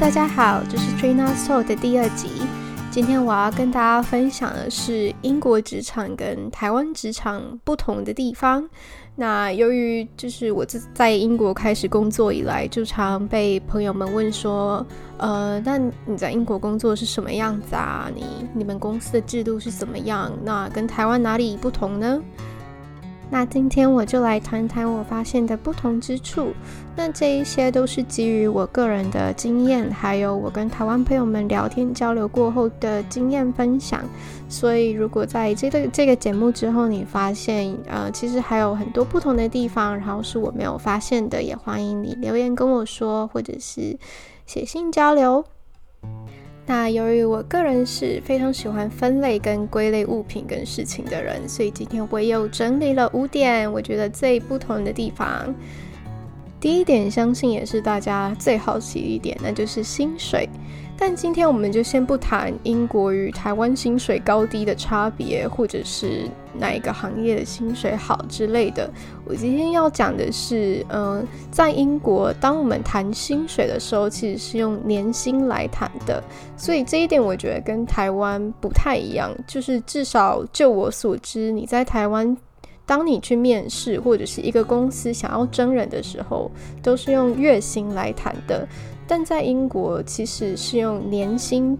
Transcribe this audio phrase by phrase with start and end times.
[0.00, 2.28] 大家好，这是 Trina Soul 的第二集。
[2.88, 8.66] 今天我要跟大家分享的是英国职场跟台湾职场不同的地方。
[9.16, 15.76] 那由于就是我自在英国开始工作以来，就常被朋友们问说，呃，那
[16.06, 18.08] 你在英国工作是什么样子啊？
[18.14, 20.30] 你你们公司的制度是怎么样？
[20.44, 22.22] 那跟台湾哪里不同呢？
[23.30, 26.52] 那今天我就来谈谈我发现的不同之处。
[26.96, 34.02] 那这一些都是基于我个人的经验，还有我跟台湾朋友们聊天交流过后的经验分享。
[34.48, 43.96] 所以，如果在这个这个节目之后，你发现呃，其实还有很多不同的地方，然后是我没有发现的，也欢迎你留言跟我说，或者是
[44.46, 45.44] 写信交流。
[46.68, 55.54] 那由于我个人是非常喜欢分类跟归类物品跟事情的人，所以今天我又整理了五点，我觉得最不同的地方。
[56.60, 60.48] 第一点，相信也是大家最好奇一点，那就是薪水。
[61.00, 68.90] 但今天我们就先不谈英国与台湾薪水高低的差别，或者是哪一个行业的薪水好之类的。
[69.24, 76.20] 我今天要讲的是，嗯、在英国，当我们谈薪水的时候，其实是用年薪来谈的。
[76.56, 79.30] 所以这一点我觉得跟台湾不太一样。
[79.46, 82.36] 就是至少就我所知，你在台湾，
[82.88, 86.50] 当你去面试或者是一个公司想要征人的时候，
[86.82, 88.66] 都是用月薪来谈的。
[89.06, 91.76] 但在英国其实是用年薪，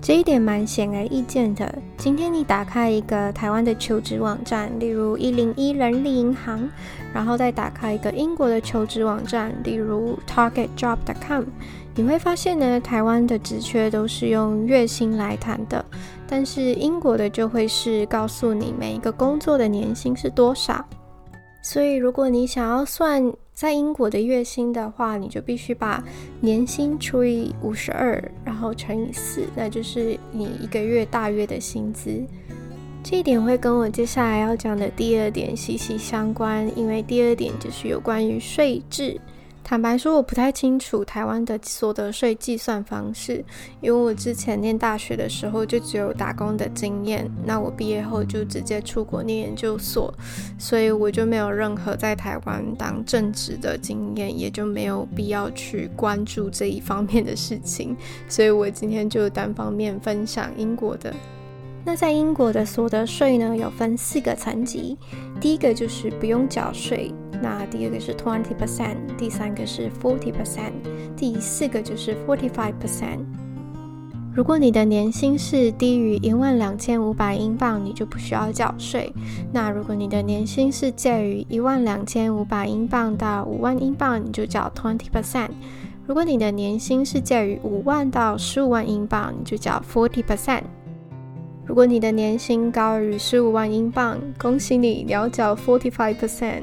[0.00, 1.72] 这一点蛮显而易见的。
[1.96, 6.68] 今天你打开一个台湾的求职网站，例如一零一人力银行，
[7.12, 11.44] 然后再打开一个英国的求职网站，例如 targetjob.com，
[11.94, 15.84] 你会发现呢，台湾的职缺都是用月薪来谈的，
[16.26, 20.82] 但是英国的就会是告诉你每一个工作的年薪是多少。
[21.60, 26.00] 所以如果你想要算，在英国的月薪的话，你就必须把
[26.40, 32.24] 年薪除以五十二，然后乘以四，那就是你一个月大约的薪资。
[33.02, 39.20] 这一点会跟我接下来要讲的第二点息息相关，因为第二点就是有关于税制。
[39.68, 43.44] 坦白说，我不太清楚台湾的所得税计算方式，
[43.82, 50.10] 因为我之前念大学的时候就只有打工的经验，那我毕业后就直接出国念研究所，
[50.58, 57.94] 所以我就没有任何在台湾当正职的经验，也就没有必要去关注这一方面的事情，
[58.26, 61.14] 所以我今天就单方面分享英国的。
[61.84, 64.98] 那在英国的所得税呢，有分四个层级，
[65.40, 67.12] 第一个就是不用缴税。
[67.42, 70.72] 那第二个是 twenty percent，第三个是 forty percent，
[71.16, 73.20] 第四个就是 forty five percent。
[74.34, 79.12] 如果你的年薪是低于一万两千五百英镑，你就不需要缴税。
[79.52, 85.50] 那如果你的年薪是介于一万两千五百英镑到五万英镑，你就缴 twenty percent。
[86.06, 90.62] 如果你的年薪是介于五万到十五万英镑，你就缴 forty percent。
[91.68, 96.62] 如果你的年薪高于十五万英镑，恭喜你，你要缴 forty five percent。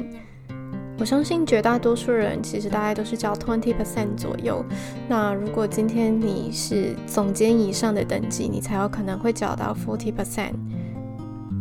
[0.98, 4.66] 我相信绝大多数人其实大概都是交 twenty percent 左右。
[5.08, 10.54] 那如果今天你是总监以上的等级，你才有可能会缴到 forty percent。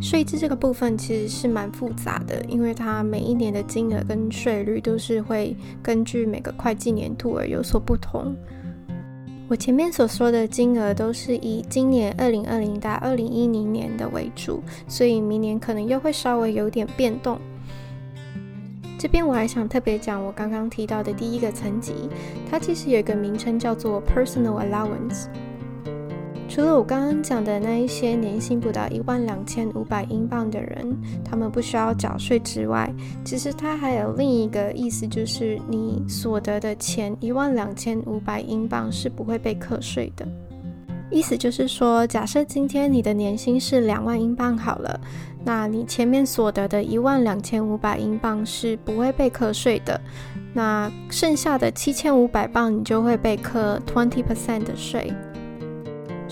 [0.00, 8.34] 税制这个部分其实是蛮复杂的，因为它每一年的金额跟税率都是会根据每个会计年度而有所不同。
[9.54, 17.38] 我前面所说的金额都是以今年二零二零到二零一零年的为主，所以明年可能又会稍微有点变动。
[18.98, 21.92] 这边我还想特别讲我刚刚提到的第一个层级，
[22.50, 25.26] 它其实有一个名称叫做 Personal Allowance。
[26.54, 32.88] 除了我刚刚讲的那一些年薪不到一万两千五百英镑的人，他们不需要缴税之外，
[33.24, 40.24] 其实它还有另一个意思，就是你所得的钱一万两千五百英镑是不会被课税的。
[41.10, 45.00] 意思就是说，假设今天你的年薪是两万英镑好了，
[45.44, 50.00] 那你前面所得的一万两千五百英镑是不会被课税的，
[50.52, 55.12] 那剩下的七千五百镑你就会被课 twenty percent 的税。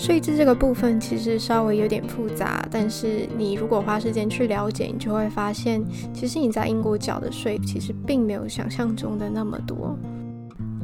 [0.02, 5.80] 税制这个部分其实稍微有点复杂，但是你如果花时间去了解，你就会发现，
[6.12, 9.96] 其实你在英国缴的税其实并没有想象中的那么多。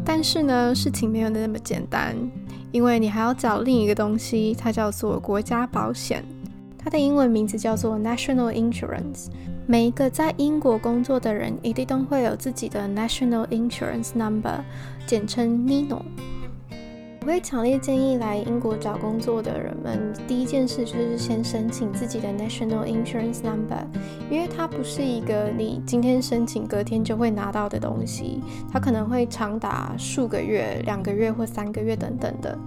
[0.04, 2.14] 但是呢，事情没有那么简单。
[2.70, 6.24] 因为你还要找另一个东西，它叫做国家保险，
[6.78, 9.26] 它的英文名字叫做 National Insurance。
[9.66, 14.60] 每一个在英国工作的人一定都会有自己的 National Insurance Number，
[15.08, 16.02] 简称 NINO。
[17.28, 23.86] 会强烈建议来英国找工作的人们，第一件事就是先申请自己的 National Insurance Number，
[24.30, 28.40] 因为它不是一个你今天申请隔天就会拿到的东西，
[28.72, 32.58] 它可能会长达数个月、两个月或三个月等等的。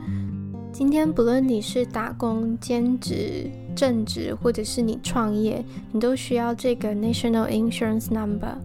[0.72, 8.56] 今天不论你是打工、兼职、正职，或者是你创业，你都需要这个 National Insurance Number。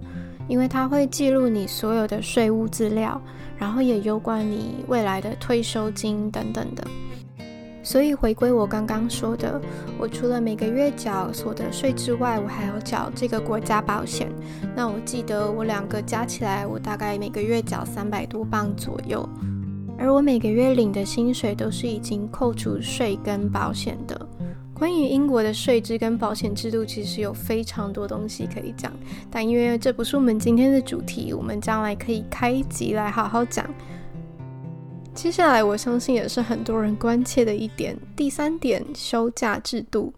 [0.49, 3.21] 因为它会记录你所有的税务资料，
[3.57, 6.85] 然后也有关你未来的退休金等等的。
[7.83, 9.61] 所以回归我刚刚说的，
[9.97, 14.29] 我除了每个月缴所得税之外，我还要缴这个国家保险。
[14.75, 19.29] 那我记得我两个加起来，我大概每个月缴三百多镑左右。
[19.99, 24.29] 而我每个月领的薪水都是已经扣除税跟保险的。
[24.79, 28.93] 关于英国的税制跟保险制度，其实有非常多东西可以讲，
[29.31, 33.67] 但因为这不是我们今天的主题，我们将来可以开集来好好讲。
[35.15, 40.13] 接下来，我相信也是很多人关切的一点，第三点，休假制度。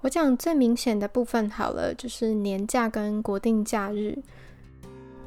[0.00, 4.16] 我讲最明显的部分好了，就是年假跟国定假日。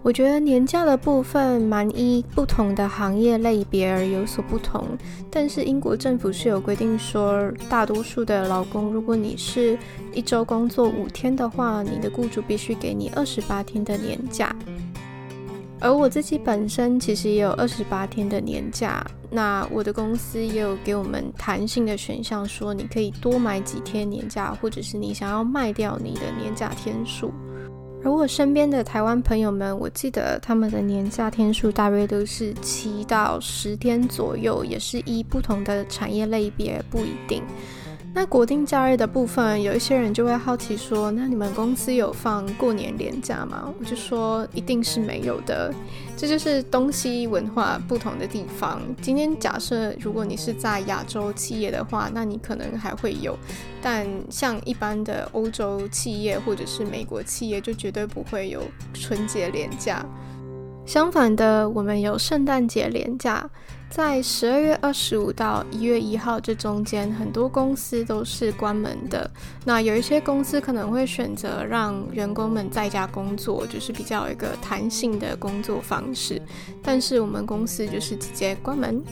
[0.03, 4.83] 我觉得年假的部分蛮依不同的行业类别而有所不同，
[5.30, 9.77] 但是英国政府是有规定说，大多数的劳工，如果你是
[10.12, 14.56] 一周工作五天的话，你的雇主必须给你二十八天的年假。
[15.80, 27.31] 而我自己本身其实也有二十八天的年假，那我的公司也有给我们弹性的选项，说你可以多买几天年假，或者是你想要卖掉你的年假天数。
[28.03, 37.44] 而我身边的台湾朋友们，我记得他们的年假天数大约都是七到十天左右，也是依不同的产业类别不一定。
[38.13, 45.74] 那国定假日的部分，有一些人就会好奇说：“那你们公司有放过年连假吗？”我就说：“一定是没有的。”
[46.18, 48.81] 这就是东西文化不同的地方。
[49.02, 53.34] 今天假设如果你是在亚洲企业的话，那你可能还会有；
[53.81, 58.62] 但像一般的欧洲企业或者是美国企业，就绝对不会有
[58.94, 60.06] 春节连假。
[60.86, 63.50] 相反的，我们有圣诞节连假。
[63.92, 69.30] 在十二月二十五到一月一号这中间，很多公司都是关门的。
[69.66, 76.42] 那有一些公司可能会选择让员工们在家工作，就是比较一个弹性的工作方式。
[76.82, 79.04] 但是我们公司就是直接关门。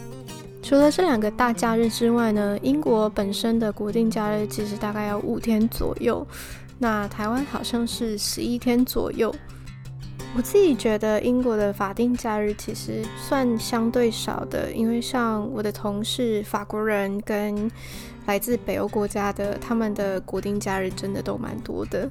[0.64, 6.26] 除了这两个大假日之外呢，英国本身的国定假日其实大概要五天左右，
[6.78, 9.36] 那台湾好像是十一天左右。
[10.36, 17.70] 我自己觉得英国的法定假日其实算相对少的，因为像我的同事法国人跟
[18.26, 22.10] 来自北欧国家的，他们的国定假日真的都蛮多的。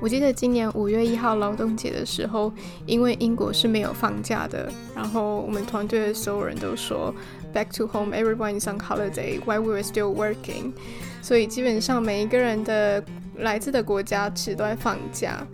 [0.00, 2.50] 我记得今年五月一号劳动节的时候，
[2.86, 7.14] 因为英国是没有放假的，然后我们团队的所有人都说
[7.52, 10.72] “Back to home, everyone is on holiday while we were still working”，
[11.20, 13.04] 所以基本上每一个人的
[13.36, 15.46] 来自的国家其实都在放假。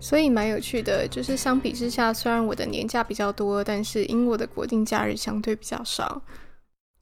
[0.00, 6.22] 所以蛮有趣的，就是相比之下，虽然我的年假比较多，但是英国的国定假日相对比较少。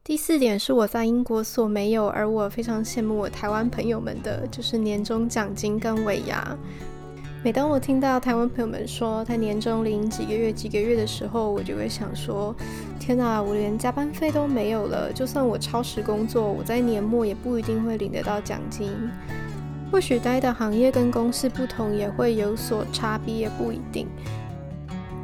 [0.03, 6.57] 第四点是我在英国所没有，而我非常羡慕我台湾朋友们的，就是年终奖金跟尾牙。
[7.45, 12.53] 每当我听到台湾朋友们说他年终领几个月几个月的时候，我就会想说：
[12.99, 18.91] 天哪，我连加班费都没有了，就算我超时工作，我在年末也不一定会领得到奖金。
[19.91, 24.07] 或许待的行业跟公司不同，也会有所差别，也不一定。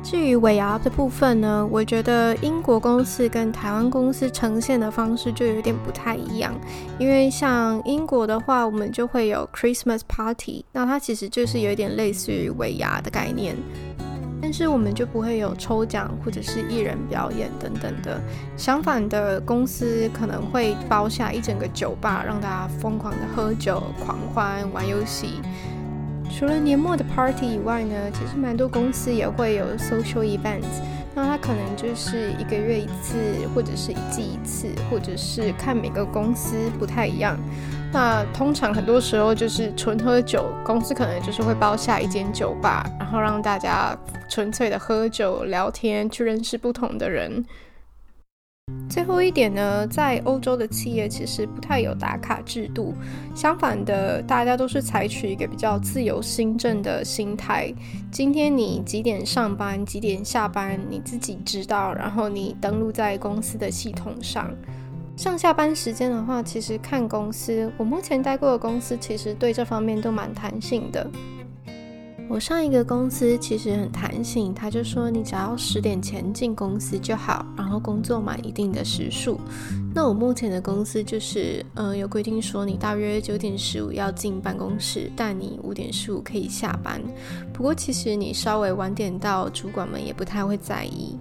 [0.02, 6.54] 至于尾牙的部分呢，我觉得英国公司跟台湾公司呈现的方式就有点不太一样。
[6.98, 13.56] 因为像英国的话，我们就会有 Christmas Party，那它其实就是有点类似于尾牙的概念。
[14.44, 18.20] 但是我们就不会有抽奖或者是艺人表演等等的。
[18.58, 25.40] 相反的，公司可能会包下一整个酒吧，让大家疯狂的喝酒、狂欢、玩游戏。
[26.36, 30.82] 除了年末的 party 以外呢，其实蛮多公司也会有 social events。
[31.14, 33.14] 那它可能就是一个月一次，
[33.54, 37.38] 或者是一季一次，或者是看每个公司不太一样。
[37.92, 43.96] 那通常很多时候就是纯喝酒，公司可能就是会包下一间酒吧，然后让大家
[44.28, 47.44] 纯粹的喝酒、聊天，去认识不同的人。
[48.88, 52.94] 最后一点呢，在欧洲的企业其实不太有打卡制度，
[53.34, 57.72] 相反的，大家都是采取一个比较自由新政的心态。
[58.12, 64.48] 今天你几点上班，几点下班，你自己知道，然后你登录在公司的系统上。
[65.16, 67.72] 上下班时间的话，其实看公司。
[67.76, 71.08] 我目前待过的公司，其实对这方面都蛮弹性的。
[72.28, 79.38] 我上一个公司其实很弹性，他就说你只要十点前进公司就好，然后工作满一定的时数。
[79.94, 87.00] 那我目前的公司就是，呃，有规定说你大约九点十五要进办公室，但你五点十五可以下班。
[87.52, 91.16] 不过其实你稍微晚点到，主管们也不太会在意。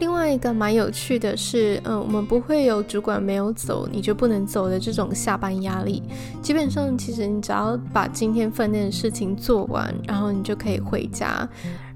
[0.00, 6.02] 另外一个蛮有趣的是，嗯，我们不会有主管没有走你就不能走的这种下班压力。
[6.42, 11.46] 基本上，其实你只要把今天分内的事情做完，然后你就可以回家。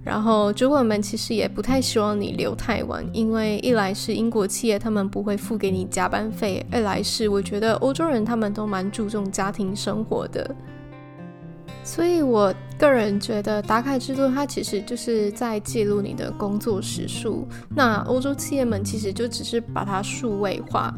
[0.04, 10.54] 然后主管们其实也不太希望你留太晚，因为一来是英国企业他们不会付给你加班费，二来是我觉得欧洲人他们都蛮注重家庭生活的。
[11.84, 17.46] 所以，我个人觉得打卡制度它其实就是在记录你的工作时数。
[17.68, 20.92] 那欧洲企业们其实就只是把它数位化。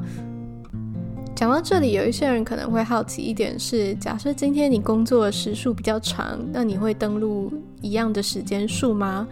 [1.35, 7.53] 讲到这里，有一些人可能会好奇一点是：假设今天你工作时数比较长，那你会登录
[7.83, 9.27] 一样的时间数吗？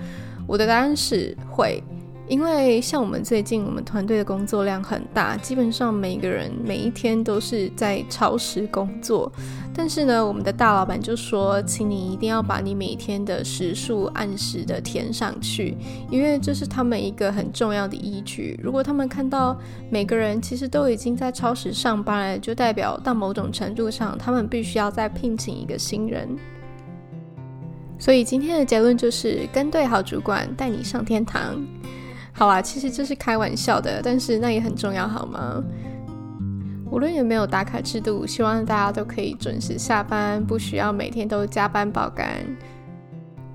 [0.47, 1.83] 我的答案是会。
[2.26, 9.31] 因为像我们最近，我们团队的工作量很大，基本上每个人每一天都是在超时工作。
[9.76, 15.76] 但是呢，我们的大老板就说，请你一定要把你每天的时数按时的填上去，
[16.11, 18.59] 因为这是他们一个很重要的依据。
[18.62, 19.54] 如果他们看到
[19.90, 26.28] 每个人其实都已经在超时上班了，就代表到某种程度上，他们必须要再聘请一个新人。
[27.99, 31.62] 所以今天的结论就是，跟对好主管，带你上天堂。
[32.37, 35.62] 好啦，其实这是开玩笑的，但是那也很重要，好吗？
[36.91, 42.45] 无论有没有打卡制度，希望大家都可以准时下班，不需要每天都加班爆肝。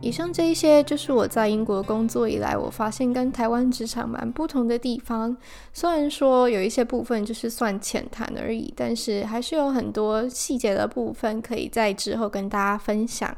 [0.02, 5.36] 以上这一些就是我在英国工作以来，我发现跟台湾职场蛮不同的地方。
[5.74, 13.36] 虽然说有一些部分就是算浅谈而已，但是还是有很多细节的部分可以在之后跟大家分享。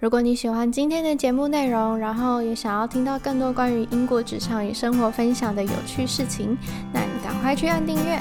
[0.00, 6.56] 如果你喜欢今天的节目内容，然后也想要听到更多关于英国职场与生活分享的有趣事情，
[6.92, 8.20] 那你赶快去按订阅。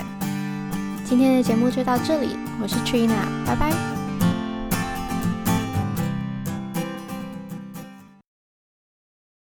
[1.06, 2.30] 今天的节目就到这里，
[2.60, 3.14] 我是 Trina，
[3.46, 3.97] 拜拜。